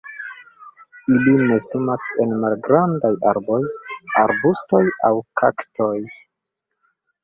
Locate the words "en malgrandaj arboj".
2.25-3.61